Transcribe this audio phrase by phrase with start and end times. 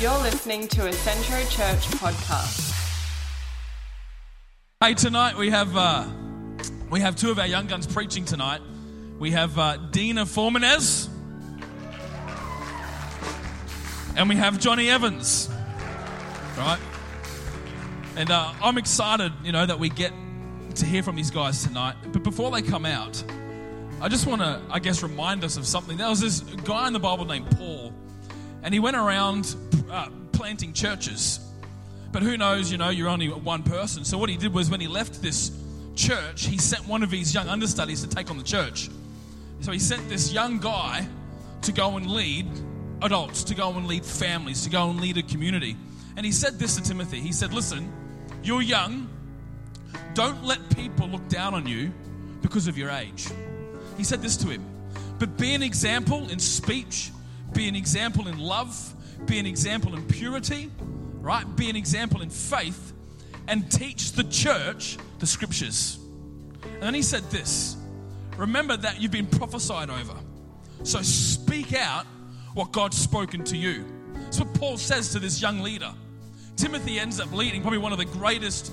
[0.00, 2.74] You're listening to a Centro Church podcast.
[4.80, 6.08] Hey, tonight we have uh,
[6.88, 8.62] we have two of our young guns preaching tonight.
[9.18, 11.10] We have uh, Dina Formanez
[14.16, 15.50] and we have Johnny Evans,
[16.56, 16.80] right?
[18.16, 20.14] And uh, I'm excited, you know, that we get
[20.76, 21.96] to hear from these guys tonight.
[22.10, 23.22] But before they come out,
[24.00, 25.98] I just want to, I guess, remind us of something.
[25.98, 27.92] There was this guy in the Bible named Paul,
[28.62, 29.54] and he went around
[29.90, 31.40] uh, planting churches.
[32.12, 34.04] But who knows, you know, you're only one person.
[34.04, 35.52] So what he did was when he left this
[35.94, 38.88] church, he sent one of his young understudies to take on the church.
[39.60, 41.06] So he sent this young guy
[41.62, 42.46] to go and lead
[43.02, 45.76] adults, to go and lead families, to go and lead a community.
[46.16, 47.20] And he said this to Timothy.
[47.20, 47.92] He said, Listen,
[48.42, 49.08] you're young.
[50.14, 51.92] Don't let people look down on you
[52.42, 53.28] because of your age.
[53.96, 54.64] He said this to him.
[55.18, 57.10] But be an example in speech,
[57.52, 58.94] be an example in love,
[59.26, 60.70] be an example in purity,
[61.20, 61.44] right?
[61.56, 62.92] Be an example in faith,
[63.48, 65.98] and teach the church the scriptures.
[66.62, 67.76] And then he said this
[68.36, 70.14] Remember that you've been prophesied over.
[70.82, 72.06] So speak out
[72.54, 73.84] what God's spoken to you.
[74.14, 75.92] That's what Paul says to this young leader.
[76.56, 78.72] Timothy ends up leading probably one of the greatest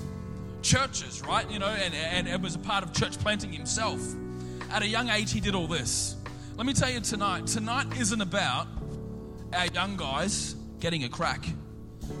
[0.62, 1.50] churches, right?
[1.50, 4.00] You know, and, and, was a part of church planting himself.
[4.70, 6.16] At a young age, he did all this.
[6.58, 8.66] Let me tell you tonight, tonight isn't about
[9.52, 11.46] our young guys getting a crack,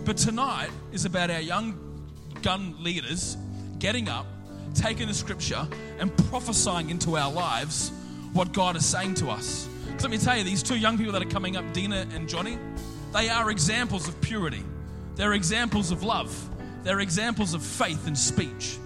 [0.04, 2.06] but tonight is about our young
[2.40, 3.36] gun leaders
[3.80, 4.26] getting up,
[4.74, 5.66] taking the scripture,
[5.98, 7.90] and prophesying into our lives
[8.32, 9.68] what God is saying to us.
[10.00, 12.60] Let me tell you, these two young people that are coming up, Dina and Johnny,
[13.12, 14.62] they are examples of purity.
[15.16, 16.48] They're examples of love.
[16.84, 18.78] They're examples of faith and speech.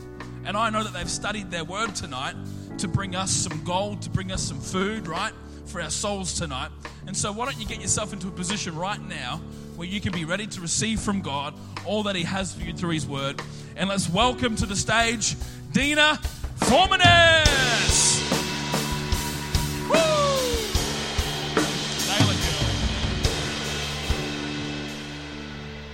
[0.47, 2.37] And I know that they've studied their word tonight
[2.79, 5.35] to bring us some gold, to bring us some food, right?
[5.67, 6.71] For our souls tonight.
[7.07, 9.41] And so, why don't you get yourself into a position right now
[9.77, 11.55] where you can be ready to receive from God
[11.87, 13.41] all that He has for you through His word?
[13.77, 15.37] And let's welcome to the stage
[15.73, 16.19] Dina
[16.61, 18.23] Formanes.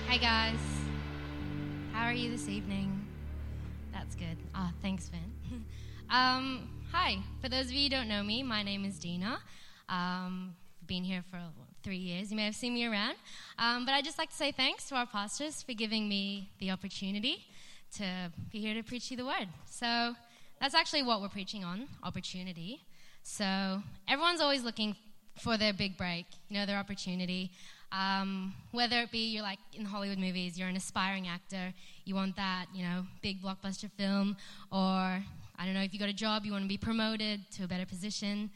[0.07, 0.59] Hi guys.
[1.93, 3.05] How are you this evening?
[3.93, 4.37] That's good.
[4.55, 5.19] Ah, thanks, Vin.
[6.09, 7.19] um, hi.
[7.41, 9.39] For those of you who don't know me, my name is Dina.
[9.89, 10.55] Um,
[10.87, 11.39] been here for
[11.83, 12.31] three years.
[12.31, 13.15] You may have seen me around.
[13.57, 16.71] Um, but I'd just like to say thanks to our pastors for giving me the
[16.71, 17.45] opportunity
[17.97, 19.47] to be here to preach you the word.
[19.65, 20.15] So
[20.59, 22.81] that's actually what we're preaching on opportunity.
[23.23, 24.95] So everyone's always looking
[25.39, 27.51] for their big break, you know, their opportunity.
[27.91, 31.73] Um, whether it be you're like in Hollywood movies, you're an aspiring actor,
[32.05, 34.37] you want that, you know, big blockbuster film,
[34.71, 37.63] or I don't know, if you got a job, you want to be promoted to
[37.63, 38.51] a better position.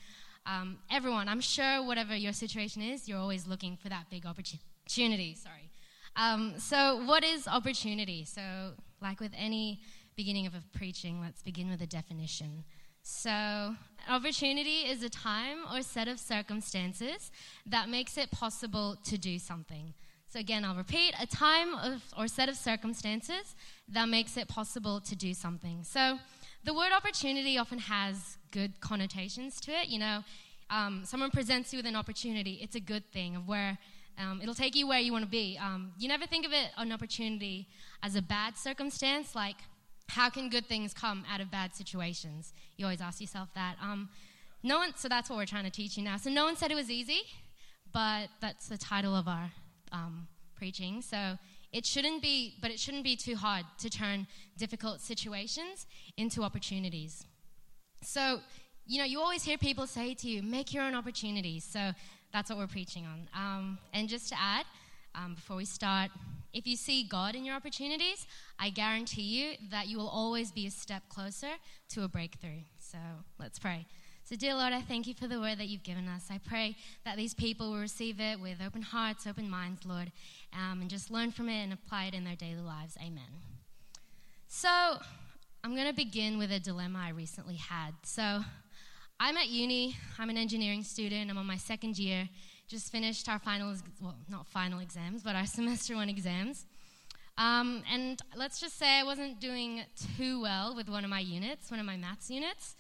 [0.46, 5.36] Um, everyone, I'm sure whatever your situation is, you're always looking for that big opportunity.
[5.36, 5.70] Sorry.
[6.16, 8.26] Um, so, what is opportunity?
[8.26, 8.42] So,
[9.02, 9.80] like with any
[10.16, 12.64] beginning of a preaching, let's begin with a definition.
[13.02, 13.76] So,
[14.10, 17.32] opportunity is a time or set of circumstances
[17.66, 19.94] that makes it possible to do something.
[20.28, 23.56] So, again, I'll repeat a time of, or set of circumstances
[23.88, 25.84] that makes it possible to do something.
[25.84, 26.20] So,
[26.64, 29.88] the word opportunity often has good connotations to it.
[29.88, 30.24] You know,
[30.70, 33.78] um, someone presents you with an opportunity, it's a good thing of where
[34.18, 35.58] um, it'll take you where you want to be.
[35.62, 37.68] Um, you never think of it an opportunity
[38.02, 39.58] as a bad circumstance, like
[40.10, 42.54] how can good things come out of bad situations?
[42.78, 43.76] You always ask yourself that.
[43.82, 44.10] Um,
[44.62, 46.18] no one, so that's what we're trying to teach you now.
[46.18, 47.22] So no one said it was easy,
[47.92, 49.52] but that's the title of our
[49.92, 51.02] um, preaching.
[51.02, 51.38] So
[51.74, 57.26] it shouldn't be, but it shouldn't be too hard to turn difficult situations into opportunities.
[58.04, 58.40] So,
[58.86, 61.64] you know, you always hear people say to you, make your own opportunities.
[61.64, 61.92] So
[62.32, 63.28] that's what we're preaching on.
[63.36, 64.66] Um, and just to add,
[65.16, 66.12] um, before we start,
[66.54, 68.28] if you see God in your opportunities,
[68.60, 71.54] I guarantee you that you will always be a step closer
[71.90, 72.62] to a breakthrough.
[72.78, 73.00] So
[73.40, 73.88] let's pray.
[74.34, 76.30] So, dear Lord, I thank you for the word that you've given us.
[76.32, 76.76] I pray
[77.06, 80.12] that these people will receive it with open hearts, open minds, Lord,
[80.54, 82.98] um, and just learn from it and apply it in their daily lives.
[83.00, 83.30] Amen.
[84.48, 84.98] So,
[85.64, 87.92] I'm going to begin with a dilemma I recently had.
[88.02, 88.40] So,
[89.20, 92.28] I'm at uni, I'm an engineering student, I'm on my second year,
[92.68, 96.66] just finished our final, well, not final exams, but our semester one exams.
[97.38, 99.84] Um, and let's just say I wasn't doing
[100.18, 102.76] too well with one of my units, one of my maths units.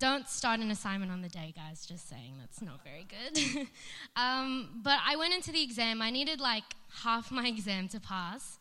[0.00, 3.68] Don't start an assignment on the day, guys, just saying, that's not very good.
[4.16, 6.64] um, but I went into the exam, I needed like
[7.04, 8.58] half my exam to pass.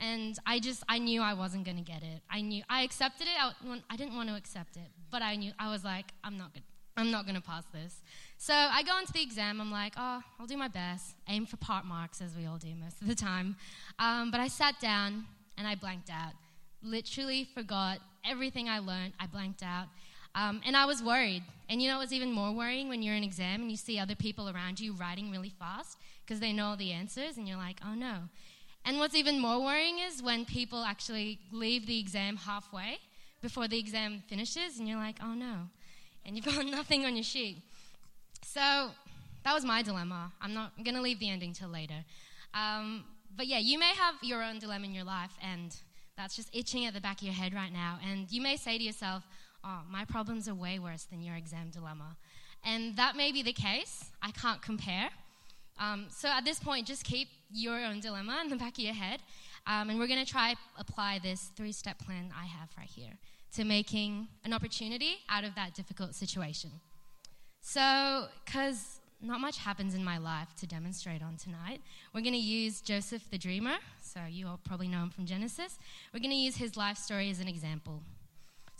[0.00, 2.22] And I just, I knew I wasn't going to get it.
[2.28, 3.38] I knew, I accepted it.
[3.38, 6.54] I, I didn't want to accept it, but I knew, I was like, I'm not
[6.54, 6.62] good.
[6.96, 8.00] I'm not going to pass this.
[8.36, 9.60] So I go into the exam.
[9.60, 11.14] I'm like, oh, I'll do my best.
[11.28, 13.56] Aim for part marks, as we all do most of the time.
[13.98, 15.24] Um, but I sat down
[15.56, 16.32] and I blanked out.
[16.82, 17.98] Literally forgot
[18.28, 19.12] everything I learned.
[19.20, 19.86] I blanked out.
[20.34, 21.42] Um, and I was worried.
[21.68, 24.14] And you know what's even more worrying when you're in exam and you see other
[24.14, 27.80] people around you writing really fast because they know all the answers, and you're like,
[27.84, 28.18] oh no.
[28.84, 32.98] And what's even more worrying is when people actually leave the exam halfway
[33.42, 35.68] before the exam finishes, and you're like, oh no.
[36.24, 37.58] And you've got nothing on your sheet.
[38.44, 38.90] So
[39.44, 40.32] that was my dilemma.
[40.40, 42.04] I'm not going to leave the ending till later.
[42.54, 43.04] Um,
[43.36, 45.74] but yeah, you may have your own dilemma in your life, and
[46.16, 47.98] that's just itching at the back of your head right now.
[48.08, 49.24] And you may say to yourself,
[49.64, 52.16] oh, my problems are way worse than your exam dilemma.
[52.64, 54.10] And that may be the case.
[54.22, 55.10] I can't compare.
[55.78, 58.94] Um, so at this point, just keep your own dilemma in the back of your
[58.94, 59.20] head.
[59.66, 63.12] Um, and we're going to try apply this three step plan I have right here
[63.54, 66.70] to making an opportunity out of that difficult situation.
[67.62, 71.80] So, because not much happens in my life to demonstrate on tonight,
[72.14, 73.76] we're going to use Joseph the Dreamer.
[74.02, 75.78] So, you all probably know him from Genesis.
[76.14, 78.02] We're going to use his life story as an example.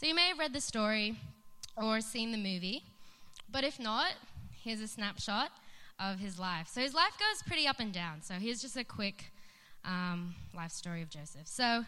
[0.00, 1.14] So, you may have read the story
[1.76, 2.84] or seen the movie,
[3.52, 4.12] but if not,
[4.64, 5.50] here's a snapshot
[5.98, 6.68] of his life.
[6.68, 8.22] So his life goes pretty up and down.
[8.22, 9.26] So here's just a quick
[9.84, 11.46] um, life story of Joseph.
[11.46, 11.84] So,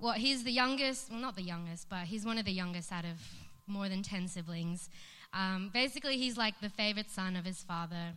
[0.00, 3.04] well, he's the youngest, well, not the youngest, but he's one of the youngest out
[3.04, 3.20] of
[3.68, 4.90] more than 10 siblings.
[5.32, 8.14] Um, basically, he's like the favorite son of his father.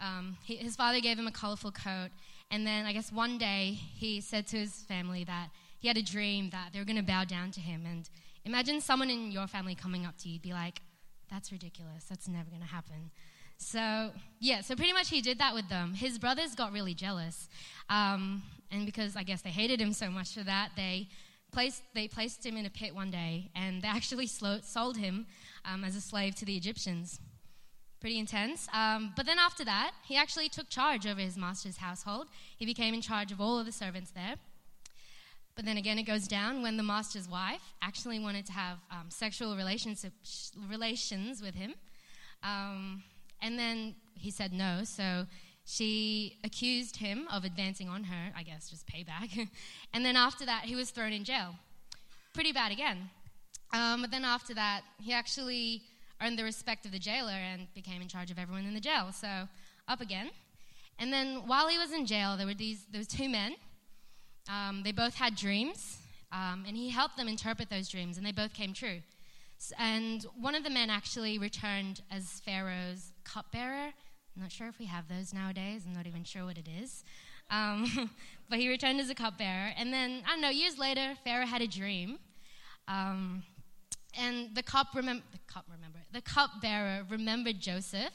[0.00, 2.10] Um, he, his father gave him a colorful coat,
[2.52, 5.48] and then I guess one day he said to his family that
[5.80, 7.84] he had a dream that they were going to bow down to him.
[7.84, 8.08] And
[8.44, 10.80] imagine someone in your family coming up to you, be like,
[11.30, 12.04] "That's ridiculous.
[12.04, 13.10] That's never going to happen."
[13.60, 15.92] So, yeah, so pretty much he did that with them.
[15.92, 17.48] His brothers got really jealous.
[17.90, 21.08] Um, and because I guess they hated him so much for that, they
[21.52, 25.26] placed, they placed him in a pit one day and they actually sold him
[25.66, 27.20] um, as a slave to the Egyptians.
[28.00, 28.66] Pretty intense.
[28.72, 32.28] Um, but then after that, he actually took charge over his master's household.
[32.56, 34.36] He became in charge of all of the servants there.
[35.56, 39.10] But then again, it goes down when the master's wife actually wanted to have um,
[39.10, 40.06] sexual relations,
[40.68, 41.74] relations with him.
[42.42, 43.02] Um,
[43.42, 45.26] and then he said no, so
[45.64, 49.48] she accused him of advancing on her, I guess, just payback.
[49.92, 51.54] and then after that, he was thrown in jail.
[52.34, 53.10] Pretty bad again.
[53.72, 55.82] Um, but then after that, he actually
[56.20, 59.12] earned the respect of the jailer and became in charge of everyone in the jail.
[59.12, 59.48] So
[59.88, 60.30] up again.
[60.98, 63.54] And then while he was in jail, there were these those two men.
[64.48, 65.98] Um, they both had dreams,
[66.32, 69.00] um, and he helped them interpret those dreams, and they both came true.
[69.78, 73.92] And one of the men actually returned as Pharaoh's cupbearer.
[74.36, 75.82] I'm not sure if we have those nowadays.
[75.86, 77.04] I'm not even sure what it is.
[77.50, 78.10] Um,
[78.48, 79.72] but he returned as a cupbearer.
[79.76, 82.18] And then, I don't know, years later, Pharaoh had a dream.
[82.88, 83.42] Um,
[84.18, 88.12] and the cup, remember, the cup, remember, the cupbearer remembered Joseph.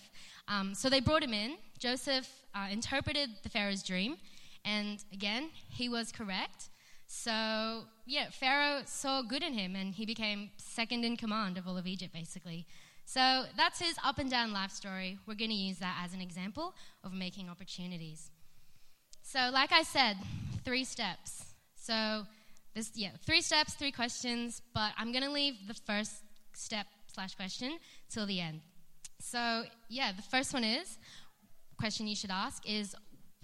[0.47, 1.57] Um, so they brought him in.
[1.77, 4.17] Joseph uh, interpreted the Pharaoh's dream.
[4.65, 6.69] And again, he was correct.
[7.07, 11.77] So, yeah, Pharaoh saw good in him and he became second in command of all
[11.77, 12.65] of Egypt, basically.
[13.05, 15.19] So, that's his up and down life story.
[15.27, 16.73] We're going to use that as an example
[17.03, 18.31] of making opportunities.
[19.21, 20.17] So, like I said,
[20.63, 21.45] three steps.
[21.75, 22.23] So,
[22.73, 26.15] this, yeah, three steps, three questions, but I'm going to leave the first
[26.53, 27.77] step slash question
[28.09, 28.61] till the end.
[29.19, 30.97] So, yeah, the first one is
[31.77, 32.95] question you should ask is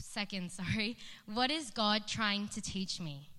[0.01, 3.29] second, sorry, what is God trying to teach me?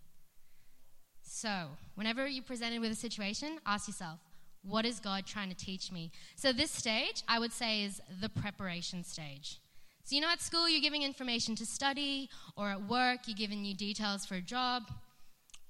[1.22, 4.18] So, whenever you're presented with a situation, ask yourself,
[4.62, 6.12] what is God trying to teach me?
[6.36, 9.58] So, this stage, I would say, is the preparation stage.
[10.04, 13.64] So, you know, at school, you're giving information to study, or at work, you're giving
[13.64, 14.82] you details for a job.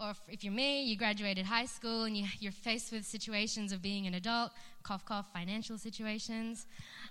[0.01, 3.83] Or if you're me, you graduated high school and you, are faced with situations of
[3.83, 4.51] being an adult,
[4.83, 6.67] cough, cough, financial situations.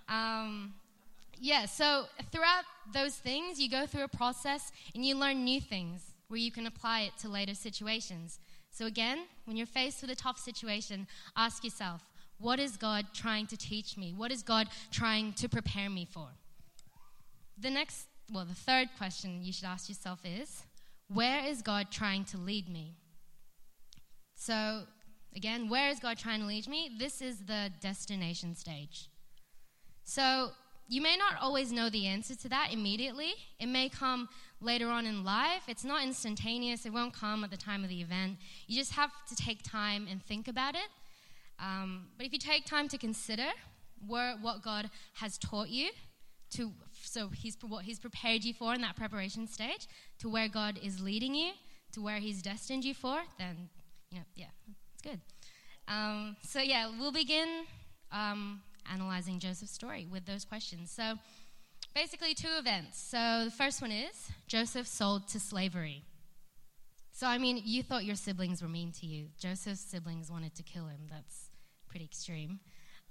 [0.10, 0.74] Um,
[1.42, 6.14] yeah, so throughout those things, you go through a process and you learn new things
[6.28, 8.40] where you can apply it to later situations.
[8.70, 12.04] So, again, when you're faced with a tough situation, ask yourself,
[12.38, 14.14] what is God trying to teach me?
[14.16, 16.28] What is God trying to prepare me for?
[17.58, 20.64] The next, well, the third question you should ask yourself is,
[21.08, 22.94] where is God trying to lead me?
[24.36, 24.84] So,
[25.36, 26.92] again, where is God trying to lead me?
[27.00, 29.10] This is the destination stage.
[30.04, 30.52] So,
[30.92, 33.34] you may not always know the answer to that immediately.
[33.62, 34.28] It may come
[34.60, 35.64] later on in life.
[35.70, 38.40] It's not instantaneous, it won't come at the time of the event.
[38.68, 40.90] You just have to take time and think about it.
[41.60, 43.48] Um, but if you take time to consider
[44.06, 45.92] where, what God has taught you,
[46.56, 49.88] to, so he's, what He's prepared you for in that preparation stage,
[50.20, 51.52] to where God is leading you,
[51.94, 53.70] to where He's destined you for, then,
[54.10, 54.48] you know, yeah,
[54.94, 55.22] it's good.
[55.88, 57.64] Um, so, yeah, we'll begin
[58.12, 60.92] um, analyzing Joseph's story with those questions.
[60.92, 61.16] So,
[61.94, 63.00] basically, two events.
[63.00, 66.04] So, the first one is Joseph sold to slavery.
[67.12, 69.28] So, I mean, you thought your siblings were mean to you.
[69.38, 71.02] Joseph's siblings wanted to kill him.
[71.10, 71.50] That's
[71.90, 72.60] pretty extreme.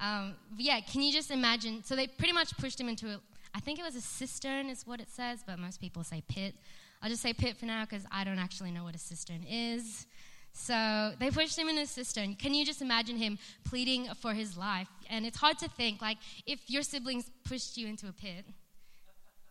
[0.00, 1.82] Um, yeah, can you just imagine?
[1.84, 3.20] So, they pretty much pushed him into a,
[3.54, 6.54] I think it was a cistern, is what it says, but most people say pit.
[7.02, 10.06] I'll just say pit for now because I don't actually know what a cistern is.
[10.52, 12.34] So they pushed him in a cistern.
[12.34, 14.88] Can you just imagine him pleading for his life?
[15.08, 18.44] And it's hard to think, like, if your siblings pushed you into a pit,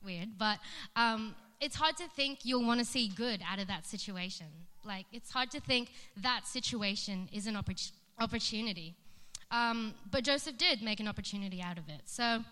[0.04, 0.60] weird, but
[0.96, 4.48] um, it's hard to think you'll want to see good out of that situation.
[4.86, 8.96] Like, it's hard to think that situation is an oppor- opportunity.
[9.52, 12.02] Um, but Joseph did make an opportunity out of it.
[12.06, 12.44] So,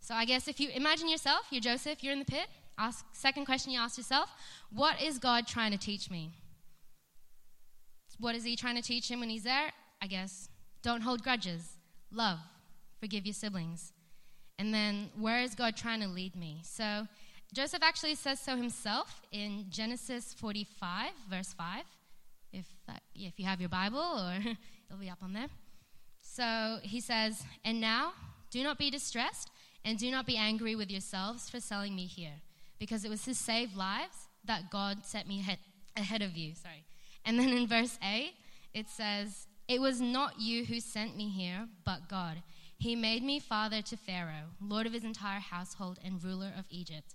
[0.00, 2.46] so I guess if you imagine yourself, you're Joseph, you're in the pit.
[2.78, 4.30] Ask second question you ask yourself:
[4.70, 6.32] What is God trying to teach me?
[8.22, 9.72] What is he trying to teach him when he's there?
[10.00, 10.48] I guess
[10.80, 11.76] don't hold grudges,
[12.12, 12.38] love,
[13.00, 13.92] forgive your siblings.
[14.60, 16.60] And then where is God trying to lead me?
[16.62, 17.08] So
[17.52, 21.82] Joseph actually says so himself in Genesis 45, verse 5.
[22.52, 24.36] If, that, if you have your Bible, or
[24.86, 25.48] it'll be up on there.
[26.20, 28.12] So he says, And now
[28.52, 29.50] do not be distressed,
[29.84, 32.40] and do not be angry with yourselves for selling me here,
[32.78, 35.58] because it was to save lives that God set me ahead,
[35.96, 36.54] ahead of you.
[36.54, 36.84] Sorry.
[37.24, 38.32] And then in verse 8,
[38.74, 42.42] it says, It was not you who sent me here, but God.
[42.78, 47.14] He made me father to Pharaoh, lord of his entire household and ruler of Egypt.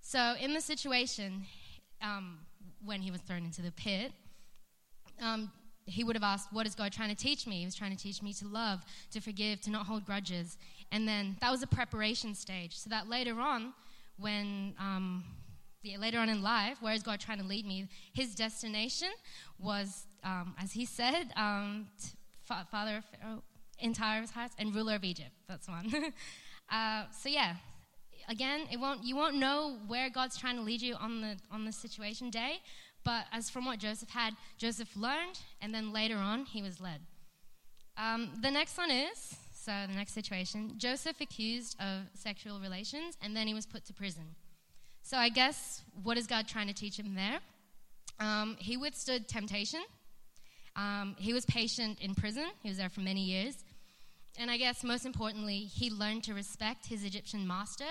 [0.00, 1.44] So, in the situation
[2.00, 2.38] um,
[2.84, 4.12] when he was thrown into the pit,
[5.20, 5.52] um,
[5.84, 7.60] he would have asked, What is God trying to teach me?
[7.60, 10.56] He was trying to teach me to love, to forgive, to not hold grudges.
[10.90, 12.78] And then that was a preparation stage.
[12.78, 13.74] So that later on,
[14.18, 15.24] when um,
[15.82, 17.88] yeah, later on in life, where is God trying to lead me?
[18.12, 19.08] His destination
[19.58, 21.88] was, um, as he said, um,
[22.44, 23.42] fa- father of Pharaoh,
[23.80, 25.32] entire of his house, and ruler of Egypt.
[25.48, 26.12] That's one.
[26.70, 27.56] uh, so yeah,
[28.28, 31.64] again, it won't you won't know where God's trying to lead you on the on
[31.64, 32.60] the situation day,
[33.04, 37.00] but as from what Joseph had, Joseph learned, and then later on he was led.
[37.96, 43.36] Um, the next one is so the next situation: Joseph accused of sexual relations, and
[43.36, 44.36] then he was put to prison.
[45.12, 47.38] So I guess what is God trying to teach him there?
[48.18, 49.82] Um, he withstood temptation.
[50.74, 52.46] Um, he was patient in prison.
[52.62, 53.62] He was there for many years.
[54.38, 57.84] And I guess most importantly, he learned to respect his Egyptian master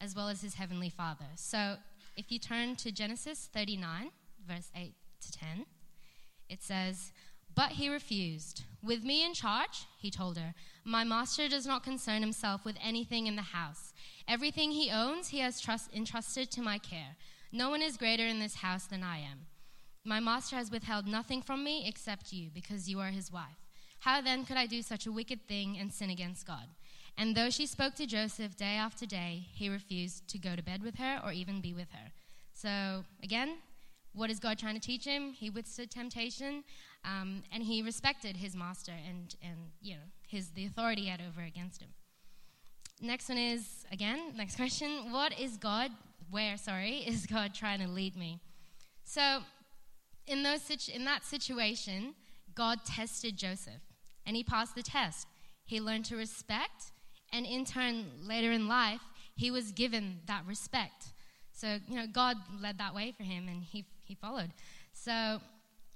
[0.00, 1.24] as well as his heavenly father.
[1.34, 1.78] So
[2.16, 4.12] if you turn to Genesis 39,
[4.46, 5.66] verse 8 to 10,
[6.48, 7.10] it says,
[7.56, 8.62] But he refused.
[8.84, 10.54] With me in charge, he told her,
[10.84, 13.92] my master does not concern himself with anything in the house.
[14.28, 17.16] Everything he owns, he has trust, entrusted to my care.
[17.50, 19.46] No one is greater in this house than I am.
[20.04, 23.64] My master has withheld nothing from me except you, because you are his wife.
[24.00, 26.68] How then could I do such a wicked thing and sin against God?
[27.16, 30.82] And though she spoke to Joseph day after day, he refused to go to bed
[30.82, 32.12] with her or even be with her.
[32.52, 33.56] So, again,
[34.14, 35.32] what is God trying to teach him?
[35.32, 36.64] He withstood temptation,
[37.04, 41.20] um, and he respected his master and, and you know his the authority he had
[41.20, 41.88] over against him.
[43.00, 45.90] Next one is again next question: What is God?
[46.30, 48.40] Where sorry is God trying to lead me?
[49.04, 49.40] So,
[50.26, 52.14] in those situ- in that situation,
[52.54, 53.82] God tested Joseph,
[54.26, 55.28] and he passed the test.
[55.64, 56.92] He learned to respect,
[57.32, 59.00] and in turn, later in life,
[59.36, 61.12] he was given that respect.
[61.52, 64.50] So, you know, God led that way for him, and he he followed.
[64.92, 65.40] So,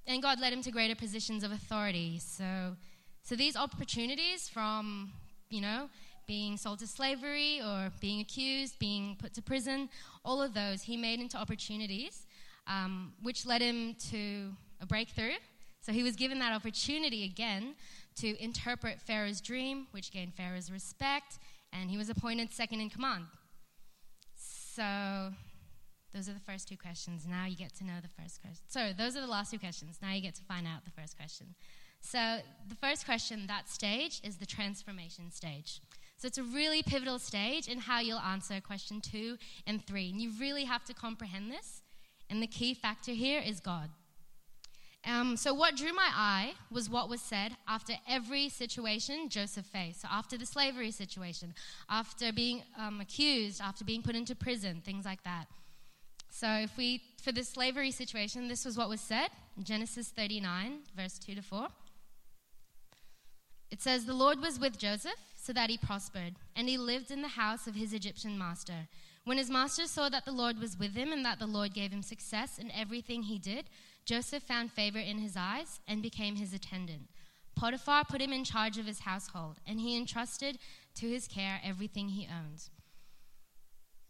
[0.06, 2.20] and God led him to greater positions of authority.
[2.20, 2.76] So,
[3.22, 5.12] so these opportunities from,
[5.50, 5.88] you know,
[6.32, 9.90] being sold to slavery or being accused, being put to prison,
[10.24, 12.26] all of those he made into opportunities,
[12.66, 15.36] um, which led him to a breakthrough.
[15.82, 17.74] So he was given that opportunity again
[18.22, 21.38] to interpret Pharaoh's dream, which gained Pharaoh's respect,
[21.70, 23.26] and he was appointed second in command.
[24.34, 25.34] So
[26.14, 27.26] those are the first two questions.
[27.28, 28.64] Now you get to know the first question.
[28.68, 29.98] So those are the last two questions.
[30.00, 31.48] Now you get to find out the first question.
[32.00, 35.80] So the first question, that stage, is the transformation stage.
[36.22, 40.08] So it's a really pivotal stage in how you'll answer question two and three.
[40.08, 41.82] And you really have to comprehend this.
[42.30, 43.90] And the key factor here is God.
[45.04, 50.02] Um, so, what drew my eye was what was said after every situation Joseph faced.
[50.02, 51.54] So, after the slavery situation,
[51.90, 55.46] after being um, accused, after being put into prison, things like that.
[56.30, 61.18] So, if we, for the slavery situation, this was what was said Genesis 39, verse
[61.18, 61.66] 2 to 4.
[63.72, 67.20] It says, The Lord was with Joseph so that he prospered, and he lived in
[67.20, 68.86] the house of his Egyptian master.
[69.24, 71.90] When his master saw that the Lord was with him and that the Lord gave
[71.90, 73.64] him success in everything he did,
[74.04, 77.08] Joseph found favor in his eyes and became his attendant.
[77.56, 80.58] Potiphar put him in charge of his household, and he entrusted
[80.94, 82.68] to his care everything he owned.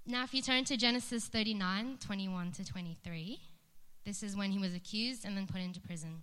[0.06, 3.40] Now, if you turn to Genesis 39 21 to 23,
[4.04, 6.22] this is when he was accused and then put into prison.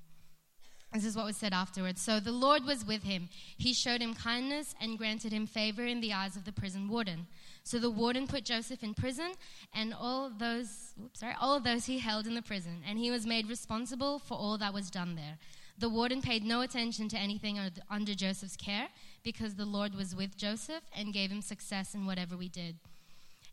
[0.93, 2.01] This is what was said afterwards.
[2.01, 3.29] So the Lord was with him.
[3.57, 7.27] He showed him kindness and granted him favor in the eyes of the prison warden.
[7.63, 9.33] So the warden put Joseph in prison
[9.73, 13.27] and all those, oops, sorry, all those he held in the prison, and he was
[13.27, 15.37] made responsible for all that was done there.
[15.77, 18.87] The warden paid no attention to anything under Joseph's care
[19.23, 22.75] because the Lord was with Joseph and gave him success in whatever we did.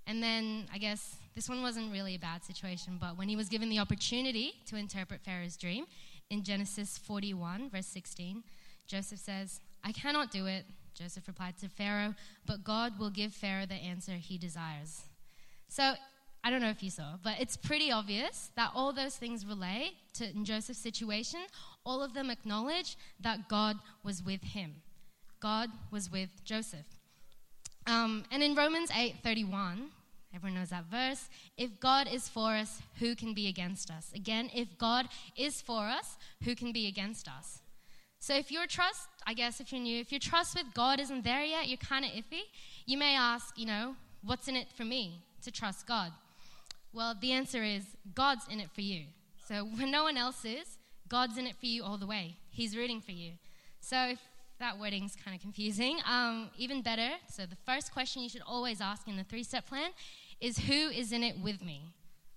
[0.06, 3.48] And then I guess this one wasn't really a bad situation, but when he was
[3.48, 5.84] given the opportunity to interpret Pharaoh's dream,
[6.30, 8.42] in Genesis 41, verse 16,
[8.86, 10.64] Joseph says, I cannot do it.
[10.94, 12.14] Joseph replied to Pharaoh,
[12.46, 15.02] but God will give Pharaoh the answer he desires.
[15.68, 15.94] So,
[16.42, 19.94] I don't know if you saw, but it's pretty obvious that all those things relate
[20.14, 21.40] to Joseph's situation.
[21.84, 24.76] All of them acknowledge that God was with him.
[25.40, 26.86] God was with Joseph.
[27.88, 29.90] Um, and in Romans 8:31,
[30.36, 31.30] Everyone knows that verse.
[31.56, 34.12] If God is for us, who can be against us?
[34.14, 37.60] Again, if God is for us, who can be against us?
[38.18, 41.24] So if your trust, I guess if you're new, if your trust with God isn't
[41.24, 42.42] there yet, you're kind of iffy,
[42.84, 46.12] you may ask, you know, what's in it for me to trust God?
[46.92, 49.04] Well, the answer is God's in it for you.
[49.48, 50.76] So when no one else is,
[51.08, 52.36] God's in it for you all the way.
[52.50, 53.32] He's rooting for you.
[53.80, 54.18] So if
[54.58, 58.80] that wording's kind of confusing, um, even better, so the first question you should always
[58.80, 59.90] ask in the three step plan
[60.40, 61.82] is who is in it with me?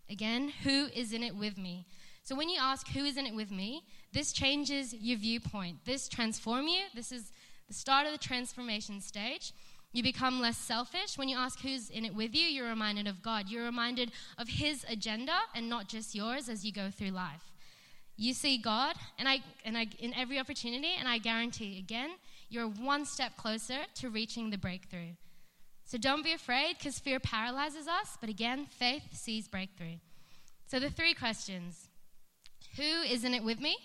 [0.09, 1.85] Again, who is in it with me?
[2.23, 5.77] So when you ask who is in it with me, this changes your viewpoint.
[5.85, 6.83] This transforms you.
[6.93, 7.31] This is
[7.67, 9.53] the start of the transformation stage.
[9.91, 11.17] You become less selfish.
[11.17, 13.49] When you ask who's in it with you, you're reminded of God.
[13.49, 17.41] You're reminded of His agenda and not just yours as you go through life.
[18.15, 22.11] You see God, and I, and I, in every opportunity, and I guarantee again,
[22.49, 25.13] you're one step closer to reaching the breakthrough.
[25.89, 29.95] So don't be afraid because fear paralyzes us, but again, faith sees breakthrough.
[30.67, 31.89] So the three questions
[32.77, 33.75] Who is in it with me?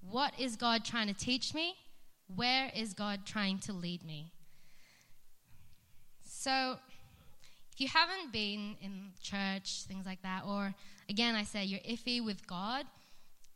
[0.00, 1.74] What is God trying to teach me?
[2.34, 4.32] Where is God trying to lead me?
[6.24, 6.78] So,
[7.72, 10.74] if you haven't been in church, things like that, or
[11.10, 12.86] again, I say you're iffy with God,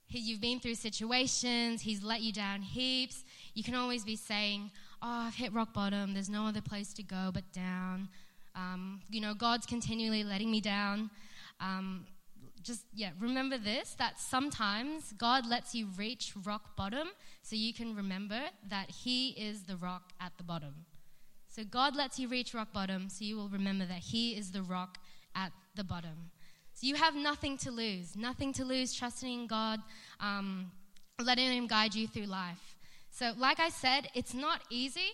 [0.08, 4.70] you've been through situations, He's let you down heaps, you can always be saying,
[5.02, 6.14] oh, I've hit rock bottom.
[6.14, 8.08] There's no other place to go but down.
[8.54, 11.10] Um, you know, God's continually letting me down.
[11.60, 12.06] Um,
[12.62, 17.08] just, yeah, remember this that sometimes God lets you reach rock bottom
[17.42, 20.86] so you can remember that He is the rock at the bottom.
[21.48, 24.62] So God lets you reach rock bottom so you will remember that He is the
[24.62, 24.98] rock
[25.34, 26.30] at the bottom.
[26.74, 29.80] So you have nothing to lose, nothing to lose trusting in God,
[30.20, 30.70] um,
[31.22, 32.71] letting Him guide you through life.
[33.12, 35.12] So, like I said, it's not easy.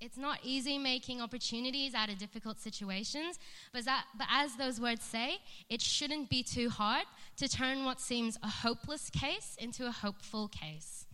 [0.00, 3.38] It's not easy making opportunities out of difficult situations,
[3.72, 5.38] but, that, but as those words say,
[5.68, 7.04] it shouldn't be too hard
[7.36, 11.06] to turn what seems a hopeless case into a hopeful case.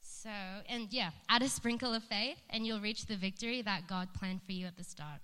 [0.00, 0.30] So,
[0.68, 4.42] and yeah, add a sprinkle of faith, and you'll reach the victory that God planned
[4.42, 5.20] for you at the start.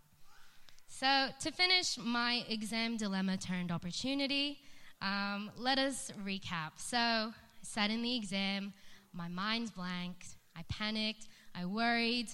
[0.86, 4.58] So, to finish my exam dilemma turned opportunity,
[5.00, 6.72] um, let us recap.
[6.76, 8.74] So, I sat in the exam.
[9.12, 10.36] My mind's blanked.
[10.56, 11.28] I panicked.
[11.54, 12.28] I worried.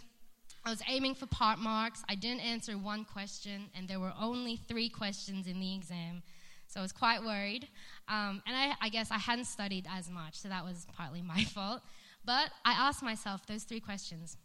[0.64, 2.02] I was aiming for part marks.
[2.08, 6.22] I didn't answer one question, and there were only three questions in the exam.
[6.66, 7.66] So I was quite worried.
[8.08, 11.44] Um, and I, I guess I hadn't studied as much, so that was partly my
[11.54, 11.80] fault.
[12.24, 14.36] But I asked myself those three questions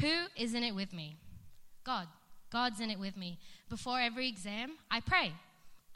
[0.00, 1.16] Who is in it with me?
[1.84, 2.08] God.
[2.50, 3.38] God's in it with me.
[3.68, 5.32] Before every exam, I pray.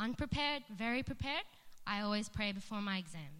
[0.00, 1.44] Unprepared, very prepared,
[1.86, 3.37] I always pray before my exams.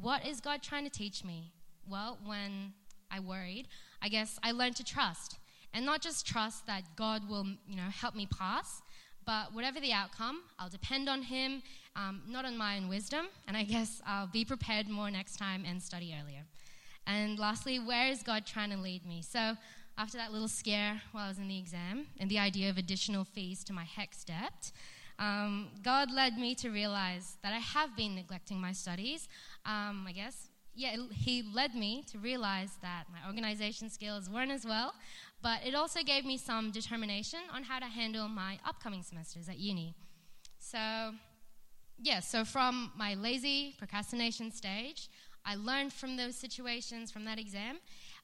[0.00, 1.52] What is God trying to teach me?
[1.88, 2.74] Well, when
[3.10, 3.68] I worried,
[4.02, 5.38] I guess I learned to trust.
[5.72, 8.82] And not just trust that God will, you know, help me pass,
[9.24, 11.62] but whatever the outcome, I'll depend on Him,
[11.96, 13.26] um, not on my own wisdom.
[13.48, 16.42] And I guess I'll be prepared more next time and study earlier.
[17.06, 19.22] And lastly, where is God trying to lead me?
[19.22, 19.56] So
[19.96, 23.24] after that little scare while I was in the exam and the idea of additional
[23.24, 24.72] fees to my HECS debt,
[25.18, 29.28] um, God led me to realize that I have been neglecting my studies
[29.66, 34.64] um, I guess, yeah, he led me to realize that my organization skills weren't as
[34.64, 34.94] well,
[35.42, 39.58] but it also gave me some determination on how to handle my upcoming semesters at
[39.58, 39.94] uni.
[40.60, 41.12] So,
[41.98, 45.08] yeah, so from my lazy procrastination stage,
[45.44, 47.78] I learned from those situations, from that exam.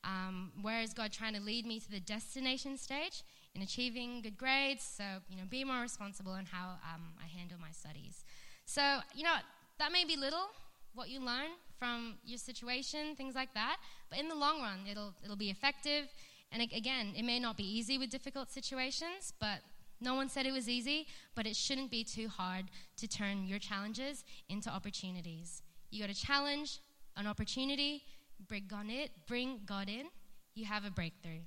[0.04, 3.22] Um, where is God trying to lead me to the destination stage
[3.54, 4.82] in achieving good grades?
[4.82, 8.24] So, you know, be more responsible in how um, I handle my studies.
[8.64, 9.36] So, you know,
[9.78, 10.46] that may be little,
[10.94, 13.76] what you learn from your situation, things like that.
[14.08, 16.08] But in the long run, it'll, it'll be effective.
[16.52, 19.60] And again, it may not be easy with difficult situations, but
[20.00, 23.58] no one said it was easy, but it shouldn't be too hard to turn your
[23.58, 25.62] challenges into opportunities.
[25.90, 26.80] You got a challenge,
[27.16, 28.02] an opportunity,
[28.48, 30.06] bring God in, bring God in,
[30.54, 31.40] you have a breakthrough.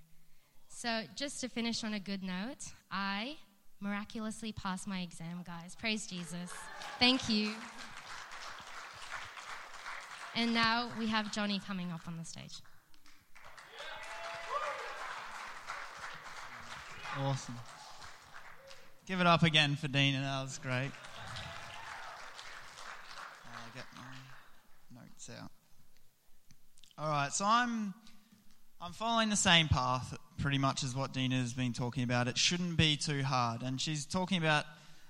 [0.77, 2.57] So, just to finish on a good note,
[2.91, 3.37] I
[3.79, 5.73] miraculously passed my exam, guys.
[5.73, 6.51] Praise Jesus.
[6.99, 7.53] Thank you.
[10.35, 12.55] And now we have Johnny coming up on the stage.
[17.21, 17.55] Awesome.
[19.05, 20.19] Give it up again for Dina.
[20.19, 20.91] That was great.
[23.45, 25.51] I'll get my notes out.
[26.97, 27.93] All right, so I'm
[28.81, 32.27] I'm following the same path pretty much is what Dina has been talking about.
[32.27, 34.65] It shouldn't be too hard, and she's talking about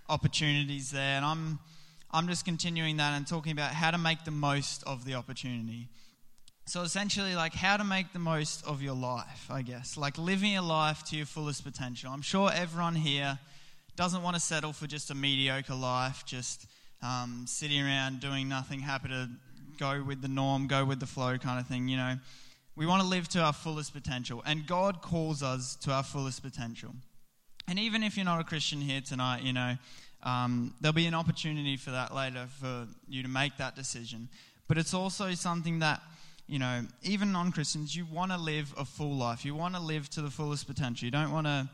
[0.07, 1.59] opportunities there, and I'm
[2.09, 5.89] I'm just continuing that and talking about how to make the most of the opportunity.
[6.67, 10.53] So essentially, like how to make the most of your life, I guess, like living
[10.53, 12.11] your life to your fullest potential.
[12.13, 13.37] I'm sure everyone here
[13.97, 16.65] doesn't want to settle for just a mediocre life, just
[17.03, 19.27] um, sitting around doing nothing, happy to
[19.77, 22.15] go with the norm, go with the flow kind of thing, you know.
[22.77, 26.43] We want to live to our fullest potential, and God calls us to our fullest
[26.43, 26.91] potential.
[27.69, 29.77] And even if you're not a Christian here tonight, you know,
[30.23, 34.27] um, there'll be an opportunity for that later for you to make that decision.
[34.67, 36.01] But it's also something that,
[36.47, 39.45] you know, even non Christians, you want to live a full life.
[39.45, 41.05] You want to live to the fullest potential.
[41.05, 41.69] You don't want to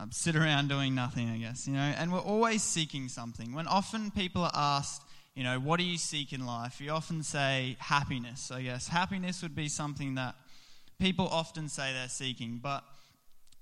[0.00, 1.80] um, sit around doing nothing, I guess, you know.
[1.80, 3.54] And we're always seeking something.
[3.54, 5.02] When often people are asked,
[5.34, 6.80] you know, what do you seek in life?
[6.80, 8.88] You often say happiness, I guess.
[8.88, 10.34] Happiness would be something that
[11.02, 12.84] people often say they're seeking, but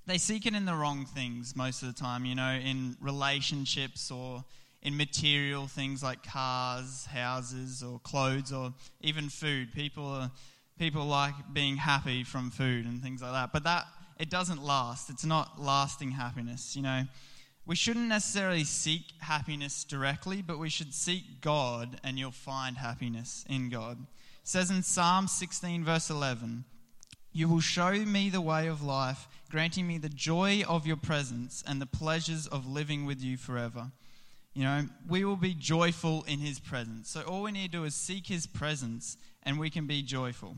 [0.06, 4.10] they seek it in the wrong things most of the time, you know, in relationships
[4.10, 4.44] or
[4.82, 9.72] in material things like cars, houses, or clothes, or even food.
[9.72, 10.30] People are,
[10.78, 13.54] people like being happy from food and things like that.
[13.54, 13.86] But that
[14.18, 15.08] it doesn't last.
[15.08, 16.76] It's not lasting happiness.
[16.76, 17.04] You know,
[17.64, 23.46] we shouldn't necessarily seek happiness directly, but we should seek God, and you'll find happiness
[23.48, 23.98] in God.
[24.42, 26.64] It says in Psalm 16, verse 11,
[27.32, 31.62] "You will show me the way of life, granting me the joy of your presence
[31.66, 33.92] and the pleasures of living with you forever."
[34.52, 37.08] You know, we will be joyful in His presence.
[37.08, 40.56] So all we need to do is seek His presence, and we can be joyful.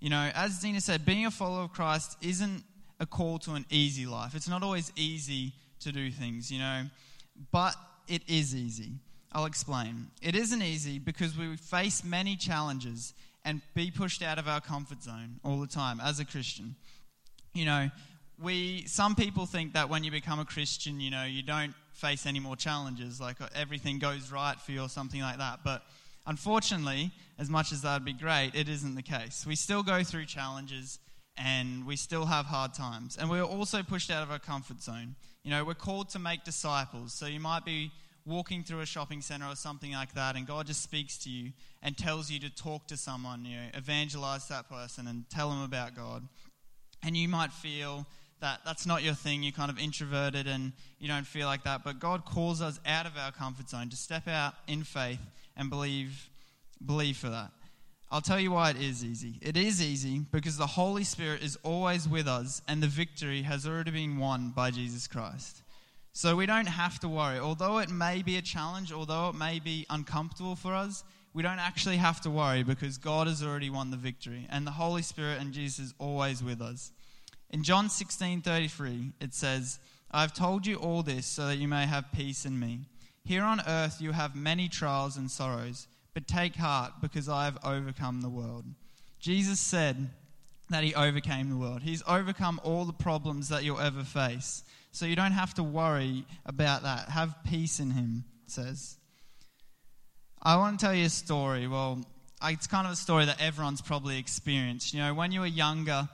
[0.00, 2.64] You know, as Dina said, being a follower of Christ isn't
[3.00, 4.34] a call to an easy life.
[4.34, 6.84] It's not always easy to do things, you know,
[7.50, 7.74] but
[8.06, 8.92] it is easy.
[9.32, 10.10] I'll explain.
[10.22, 15.02] It isn't easy because we face many challenges and be pushed out of our comfort
[15.02, 16.76] zone all the time as a Christian.
[17.52, 17.90] You know,
[18.42, 22.26] we some people think that when you become a Christian, you know, you don't face
[22.26, 25.60] any more challenges, like uh, everything goes right for you or something like that.
[25.64, 25.82] But
[26.26, 29.44] unfortunately, as much as that would be great, it isn't the case.
[29.46, 30.98] We still go through challenges
[31.36, 33.16] and we still have hard times.
[33.16, 35.16] And we're also pushed out of our comfort zone.
[35.42, 37.12] You know, we're called to make disciples.
[37.12, 37.90] So you might be
[38.26, 41.52] walking through a shopping center or something like that, and God just speaks to you
[41.82, 45.62] and tells you to talk to someone, you know, evangelize that person and tell them
[45.62, 46.26] about God.
[47.02, 48.06] And you might feel
[48.40, 51.84] that that's not your thing, you're kind of introverted and you don't feel like that.
[51.84, 55.20] But God calls us out of our comfort zone to step out in faith
[55.56, 56.30] and believe,
[56.84, 57.50] believe for that.
[58.10, 59.38] I'll tell you why it is easy.
[59.42, 63.66] It is easy because the Holy Spirit is always with us and the victory has
[63.66, 65.63] already been won by Jesus Christ.
[66.16, 67.40] So we don't have to worry.
[67.40, 71.02] Although it may be a challenge, although it may be uncomfortable for us,
[71.34, 74.70] we don't actually have to worry because God has already won the victory and the
[74.70, 76.92] Holy Spirit and Jesus is always with us.
[77.50, 79.80] In John 16:33 it says,
[80.12, 82.86] "I've told you all this so that you may have peace in me.
[83.24, 87.58] Here on earth you have many trials and sorrows, but take heart because I have
[87.64, 88.66] overcome the world.
[89.18, 90.10] Jesus said
[90.70, 91.82] that he overcame the world.
[91.82, 94.64] He's overcome all the problems that you'll ever face.
[94.92, 97.08] So you don't have to worry about that.
[97.08, 98.96] Have peace in him, says.
[100.42, 101.66] I want to tell you a story.
[101.66, 102.04] Well,
[102.44, 104.94] it's kind of a story that everyone's probably experienced.
[104.94, 106.08] You know, when you were younger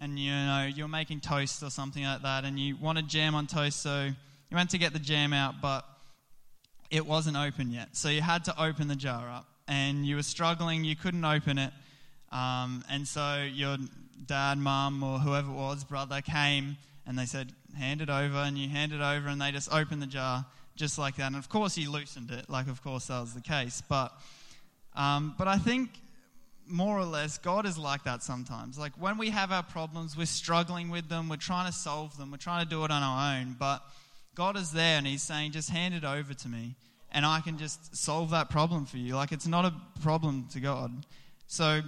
[0.00, 3.46] and you know you're making toast or something like that and you wanted jam on
[3.46, 5.84] toast, so you went to get the jam out, but
[6.90, 7.96] it wasn't open yet.
[7.96, 11.58] So you had to open the jar up, and you were struggling, you couldn't open
[11.58, 11.72] it.
[12.32, 13.76] Um, and so your
[14.26, 18.38] dad, mum, or whoever it was, brother, came and they said, Hand it over.
[18.38, 21.26] And you hand it over, and they just opened the jar just like that.
[21.26, 23.82] And of course, you loosened it, like, of course, that was the case.
[23.88, 24.12] But,
[24.94, 25.90] um, but I think
[26.66, 28.78] more or less, God is like that sometimes.
[28.78, 32.30] Like when we have our problems, we're struggling with them, we're trying to solve them,
[32.30, 33.56] we're trying to do it on our own.
[33.58, 33.82] But
[34.34, 36.74] God is there and He's saying, just hand it over to me
[37.12, 39.14] and I can just solve that problem for you.
[39.16, 40.92] Like it's not a problem to God.
[41.46, 41.80] So,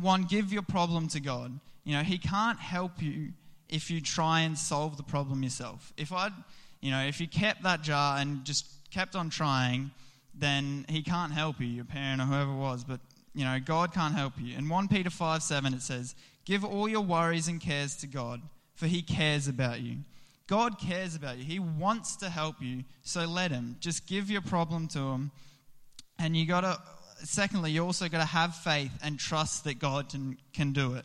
[0.00, 1.58] one, give your problem to God.
[1.84, 3.32] You know, He can't help you
[3.68, 5.92] if you try and solve the problem yourself.
[5.96, 6.30] If I,
[6.80, 9.90] you know, if you kept that jar and just kept on trying,
[10.34, 12.84] then He can't help you, your parent or whoever was.
[12.84, 13.00] But,
[13.34, 14.56] you know, God can't help you.
[14.56, 18.42] In 1 Peter 5 7, it says, Give all your worries and cares to God,
[18.74, 19.98] for He cares about you.
[20.46, 21.44] God cares about you.
[21.44, 23.76] He wants to help you, so let Him.
[23.78, 25.30] Just give your problem to Him.
[26.18, 26.78] And you got to,
[27.24, 31.04] secondly, you also got to have faith and trust that God can, can do it.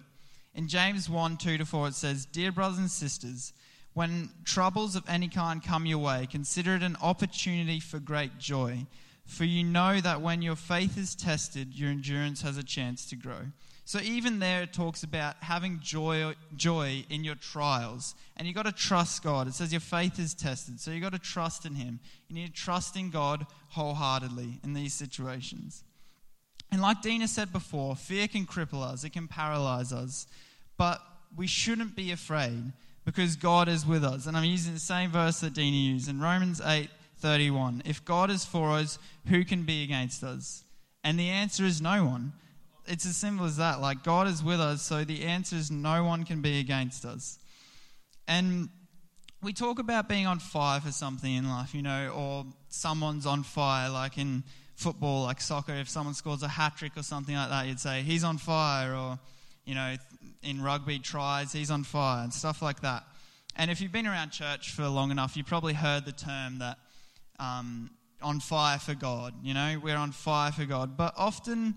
[0.53, 3.53] In James 1 2 to 4, it says, Dear brothers and sisters,
[3.93, 8.85] when troubles of any kind come your way, consider it an opportunity for great joy.
[9.25, 13.15] For you know that when your faith is tested, your endurance has a chance to
[13.15, 13.39] grow.
[13.87, 18.65] So even there, it talks about having joy, joy in your trials, and you've got
[18.65, 19.47] to trust God.
[19.47, 21.99] It says your faith is tested, so you've got to trust in Him.
[22.27, 25.83] You need to trust in God wholeheartedly in these situations.
[26.71, 30.27] And like Dina said before, fear can cripple us, it can paralyze us,
[30.77, 31.01] but
[31.35, 32.73] we shouldn't be afraid
[33.05, 34.25] because God is with us.
[34.25, 37.83] And I'm using the same verse that Dina used in Romans 8 31.
[37.85, 40.63] If God is for us, who can be against us?
[41.03, 42.33] And the answer is no one
[42.87, 43.81] it's as simple as that.
[43.81, 47.39] Like, God is with us, so the answer is no one can be against us.
[48.27, 48.69] And
[49.41, 53.43] we talk about being on fire for something in life, you know, or someone's on
[53.43, 54.43] fire, like in
[54.75, 58.01] football, like soccer, if someone scores a hat trick or something like that, you'd say,
[58.01, 59.17] he's on fire, or,
[59.65, 59.95] you know,
[60.43, 63.03] in rugby tries, he's on fire, and stuff like that.
[63.55, 66.77] And if you've been around church for long enough, you've probably heard the term that
[67.39, 67.89] um,
[68.21, 70.97] on fire for God, you know, we're on fire for God.
[70.97, 71.75] But often,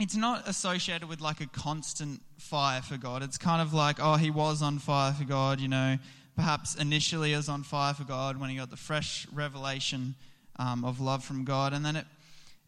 [0.00, 3.22] it's not associated with like a constant fire for God.
[3.22, 5.98] It's kind of like, oh, he was on fire for God, you know.
[6.34, 10.16] Perhaps initially he was on fire for God when he got the fresh revelation
[10.56, 12.06] um, of love from God, and then it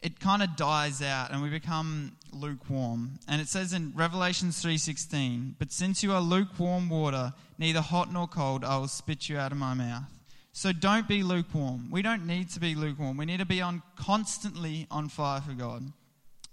[0.04, 3.18] it kind of dies out and we become lukewarm.
[3.26, 8.28] And it says in Revelation 3:16, "But since you are lukewarm water, neither hot nor
[8.28, 10.04] cold, I will spit you out of my mouth."
[10.52, 11.90] So don't be lukewarm.
[11.90, 13.16] We don't need to be lukewarm.
[13.16, 15.90] We need to be on constantly on fire for God.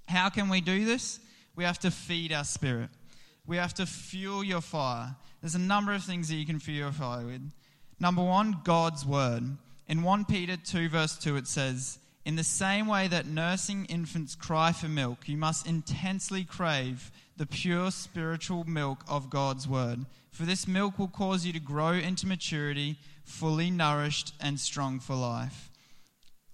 [0.08, 1.20] How can we do this?
[1.56, 2.90] We have to feed our spirit.
[3.46, 5.16] We have to fuel your fire.
[5.42, 7.52] There's a number of things that you can fuel your fire with.
[8.00, 9.58] Number one, God's word.
[9.92, 14.36] In 1 Peter 2, verse 2, it says, In the same way that nursing infants
[14.36, 20.06] cry for milk, you must intensely crave the pure spiritual milk of God's word.
[20.32, 25.14] For this milk will cause you to grow into maturity, fully nourished and strong for
[25.14, 25.70] life.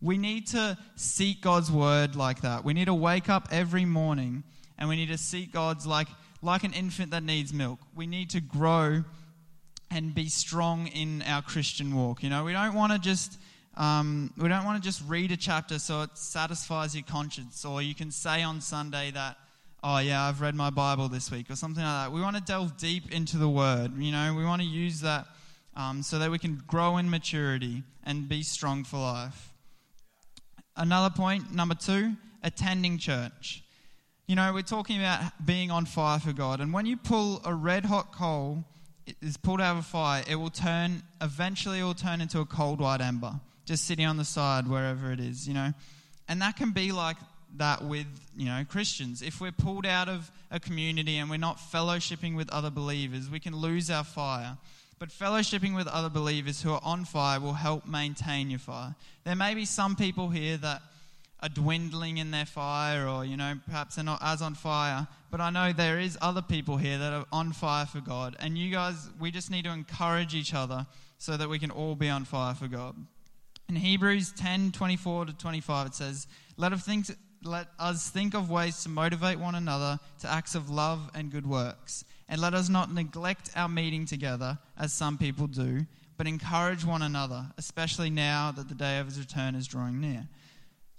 [0.02, 2.65] We need to seek God's word like that.
[2.65, 4.45] We need to wake up every morning
[4.80, 6.08] and we need to seek God's like
[6.41, 7.80] like an infant that needs milk.
[7.95, 9.04] We need to grow
[9.89, 12.23] and be strong in our Christian walk.
[12.23, 13.39] You know, we don't want to just
[13.78, 17.82] um, we don't want to just read a chapter so it satisfies your conscience, or
[17.82, 19.38] you can say on Sunday that,
[19.84, 22.12] oh yeah, I've read my Bible this week, or something like that.
[22.12, 23.95] We want to delve deep into the Word.
[23.97, 25.28] You know, we want to use that
[25.76, 29.54] um, so that we can grow in maturity and be strong for life.
[30.76, 33.63] Another point, number two, attending church.
[34.28, 36.62] You know, we're talking about being on fire for God.
[36.62, 38.63] And when you pull a red hot coal,
[39.22, 42.46] is pulled out of a fire, it will turn, eventually, it will turn into a
[42.46, 45.74] cold white ember, just sitting on the side wherever it is, you know.
[46.28, 47.17] And that can be like
[47.58, 49.22] that with, you know, Christians.
[49.22, 53.39] If we're pulled out of a community and we're not fellowshipping with other believers, we
[53.39, 54.58] can lose our fire.
[55.00, 58.96] But fellowshipping with other believers who are on fire will help maintain your fire.
[59.24, 60.82] There may be some people here that
[61.41, 65.08] are dwindling in their fire or, you know, perhaps they're not as on fire.
[65.30, 68.36] But I know there is other people here that are on fire for God.
[68.39, 70.86] And you guys, we just need to encourage each other
[71.17, 72.95] so that we can all be on fire for God.
[73.69, 77.08] In Hebrews 10 24 to 25, it says, Let us think,
[77.43, 81.45] let us think of ways to motivate one another to acts of love and good
[81.45, 85.86] works and let us not neglect our meeting together, as some people do,
[86.17, 90.28] but encourage one another, especially now that the day of his return is drawing near.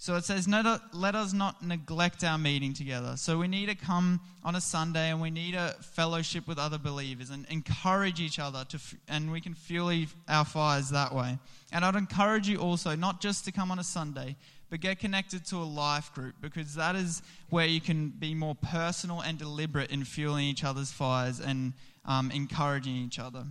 [0.01, 3.17] So it says, let us not neglect our meeting together.
[3.17, 6.79] So we need to come on a Sunday and we need a fellowship with other
[6.79, 11.37] believers and encourage each other, to, and we can fuel our fires that way.
[11.73, 14.37] And I'd encourage you also not just to come on a Sunday,
[14.71, 18.55] but get connected to a life group because that is where you can be more
[18.55, 21.73] personal and deliberate in fueling each other's fires and
[22.05, 23.45] um, encouraging each other.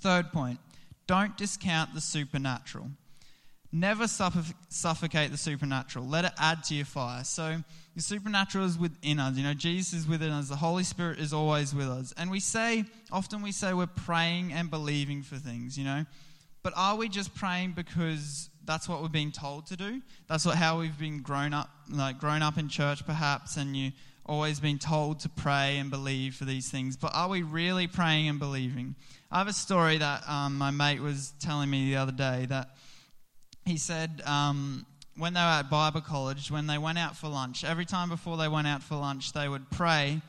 [0.00, 0.58] Third point
[1.06, 2.90] don't discount the supernatural.
[3.72, 6.06] Never suffocate the supernatural.
[6.06, 7.24] Let it add to your fire.
[7.24, 7.62] So,
[7.96, 9.36] the supernatural is within us.
[9.36, 10.48] You know, Jesus is within us.
[10.48, 12.12] The Holy Spirit is always with us.
[12.16, 16.04] And we say, often we say we're praying and believing for things, you know.
[16.62, 20.00] But are we just praying because that's what we're being told to do?
[20.28, 23.92] That's what, how we've been grown up, like grown up in church perhaps, and you
[24.24, 26.96] always been told to pray and believe for these things.
[26.96, 28.94] But are we really praying and believing?
[29.30, 32.76] I have a story that um, my mate was telling me the other day that
[33.64, 37.64] he said um, when they were at Bible college, when they went out for lunch,
[37.64, 40.20] every time before they went out for lunch, they would pray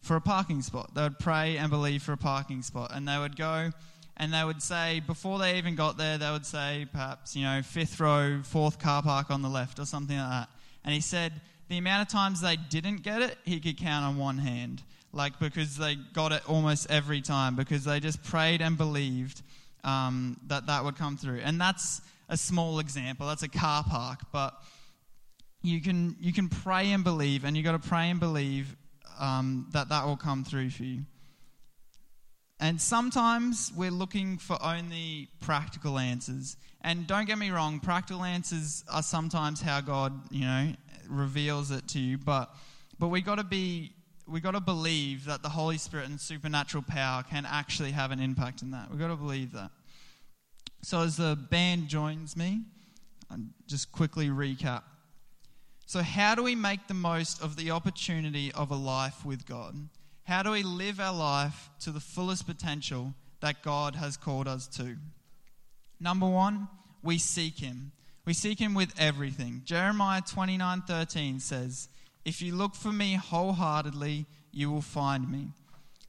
[0.00, 0.94] for a parking spot.
[0.94, 2.92] They would pray and believe for a parking spot.
[2.94, 3.72] And they would go
[4.18, 7.62] and they would say, before they even got there, they would say, perhaps, you know,
[7.62, 10.48] fifth row, fourth car park on the left, or something like that.
[10.84, 14.16] And he said, the amount of times they didn't get it, he could count on
[14.16, 14.82] one hand.
[15.12, 19.42] Like, because they got it almost every time, because they just prayed and believed
[19.84, 21.40] um, that that would come through.
[21.44, 23.26] And that's a small example.
[23.26, 24.54] That's a car park, but
[25.62, 28.76] you can you can pray and believe, and you've got to pray and believe
[29.18, 31.02] um, that that will come through for you.
[32.60, 36.56] And sometimes we're looking for only practical answers.
[36.80, 40.72] And don't get me wrong, practical answers are sometimes how God, you know,
[41.08, 42.18] reveals it to you.
[42.18, 42.50] But
[42.98, 43.92] but we got to be
[44.26, 48.20] we got to believe that the Holy Spirit and supernatural power can actually have an
[48.20, 48.90] impact in that.
[48.90, 49.70] We've got to believe that.
[50.82, 52.62] So as the band joins me,
[53.30, 54.82] I'll just quickly recap.
[55.86, 59.88] So how do we make the most of the opportunity of a life with God?
[60.24, 64.66] How do we live our life to the fullest potential that God has called us
[64.76, 64.96] to?
[65.98, 66.68] Number 1,
[67.02, 67.92] we seek him.
[68.24, 69.62] We seek him with everything.
[69.64, 71.88] Jeremiah 29:13 says,
[72.24, 75.52] "If you look for me wholeheartedly, you will find me."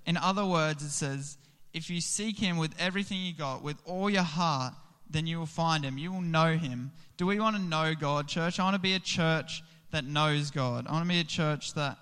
[0.06, 1.38] In other words, it says,
[1.74, 4.74] if you seek him with everything you got, with all your heart,
[5.10, 5.98] then you will find him.
[5.98, 6.92] You will know him.
[7.18, 8.60] Do we want to know God, church?
[8.60, 10.88] I want to be a church that knows God.
[10.88, 11.98] I want to be a church that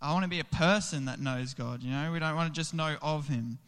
[0.00, 2.10] I want to be a person that knows God, you know?
[2.10, 3.58] We don't want to just know of him.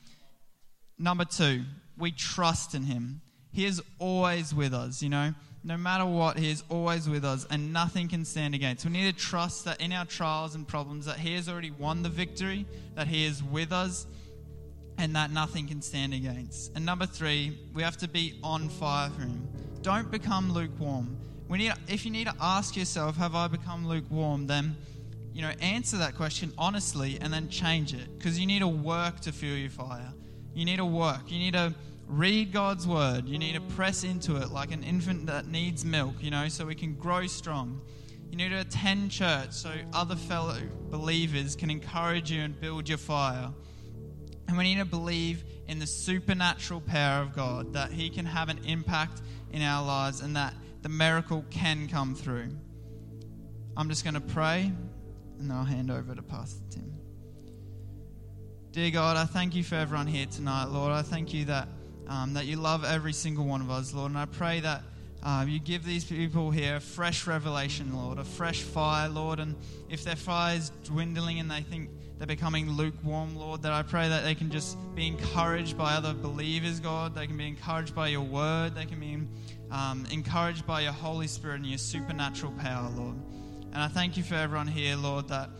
[0.98, 1.62] Number 2,
[1.96, 3.20] we trust in him.
[3.52, 5.32] He is always with us, you know?
[5.62, 8.84] No matter what, he is always with us and nothing can stand against.
[8.84, 12.02] We need to trust that in our trials and problems that he has already won
[12.02, 14.06] the victory, that he is with us
[14.98, 16.74] and that nothing can stand against.
[16.74, 19.48] And number three, we have to be on fire for Him.
[19.82, 21.16] Don't become lukewarm.
[21.48, 24.46] We need, if you need to ask yourself, have I become lukewarm?
[24.46, 24.76] Then,
[25.32, 29.20] you know, answer that question honestly and then change it because you need to work
[29.20, 30.12] to fuel your fire.
[30.54, 31.30] You need to work.
[31.30, 31.74] You need to
[32.06, 33.28] read God's word.
[33.28, 36.64] You need to press into it like an infant that needs milk, you know, so
[36.64, 37.80] we can grow strong.
[38.30, 42.98] You need to attend church so other fellow believers can encourage you and build your
[42.98, 43.50] fire.
[44.48, 48.48] And we need to believe in the supernatural power of God, that He can have
[48.48, 52.48] an impact in our lives and that the miracle can come through.
[53.76, 54.70] I'm just going to pray
[55.38, 56.92] and I'll hand over to Pastor Tim.
[58.72, 60.92] Dear God, I thank you for everyone here tonight, Lord.
[60.92, 61.68] I thank you that,
[62.08, 64.10] um, that you love every single one of us, Lord.
[64.10, 64.82] And I pray that
[65.22, 69.38] uh, you give these people here a fresh revelation, Lord, a fresh fire, Lord.
[69.38, 69.54] And
[69.88, 74.08] if their fire is dwindling and they think, they're becoming lukewarm, Lord, that I pray
[74.08, 77.14] that they can just be encouraged by other believers, God.
[77.14, 78.74] They can be encouraged by your word.
[78.74, 79.18] They can be
[79.72, 83.16] um, encouraged by your Holy Spirit and your supernatural power, Lord.
[83.72, 85.50] And I thank you for everyone here, Lord, that,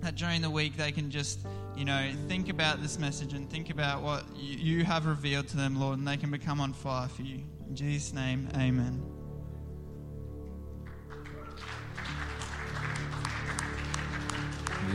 [0.00, 1.40] that during the week they can just,
[1.76, 5.56] you know, think about this message and think about what you, you have revealed to
[5.58, 7.42] them, Lord, and they can become on fire for you.
[7.68, 9.02] In Jesus' name, amen.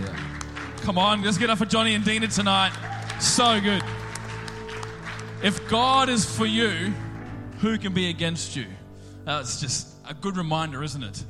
[0.01, 0.38] Yeah.
[0.89, 2.71] Come on, let's get up for Johnny and Dina tonight.
[3.19, 3.83] So good.
[5.43, 6.91] If God is for you,
[7.59, 8.65] who can be against you?
[9.23, 11.23] That's uh, just a good reminder, isn't it?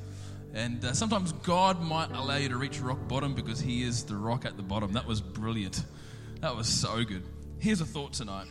[0.53, 4.15] And uh, sometimes God might allow you to reach rock bottom because He is the
[4.15, 4.93] rock at the bottom.
[4.93, 5.83] That was brilliant.
[6.39, 7.23] That was so good.
[7.59, 8.47] Here's a thought tonight.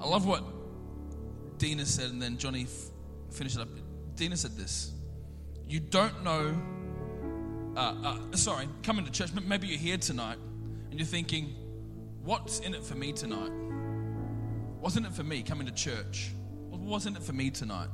[0.00, 0.44] I love what
[1.58, 2.90] Dina said, and then Johnny f-
[3.30, 3.68] finished it up.
[4.14, 4.92] Dina said this
[5.68, 6.58] You don't know
[7.76, 7.94] uh,
[8.32, 10.38] uh, sorry, coming to church, maybe you're here tonight
[10.90, 11.54] and you're thinking,
[12.24, 13.52] what's in it for me tonight?
[14.80, 16.32] Wasn't it for me coming to church?
[16.70, 17.88] Wasn't it for me tonight?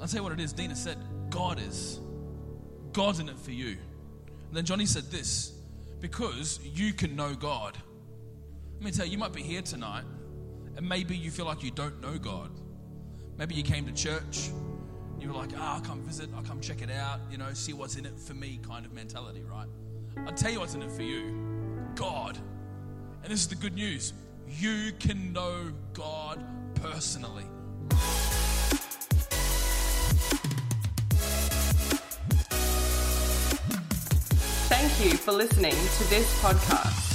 [0.00, 0.52] I'll tell you what it is.
[0.52, 0.96] Dina said,
[1.30, 2.00] God is.
[2.92, 3.76] God's in it for you.
[4.48, 5.52] And then Johnny said this
[6.00, 7.76] because you can know God.
[8.74, 10.04] Let me tell you, you might be here tonight
[10.76, 12.50] and maybe you feel like you don't know God.
[13.36, 14.50] Maybe you came to church
[15.18, 17.52] you were like, ah, oh, I'll come visit, I'll come check it out, you know,
[17.52, 19.68] see what's in it for me kind of mentality, right?
[20.26, 21.44] I'll tell you what's in it for you
[21.94, 22.38] God.
[23.22, 24.12] And this is the good news
[24.48, 26.44] you can know God
[26.74, 27.44] personally.
[34.68, 37.13] Thank you for listening to this podcast.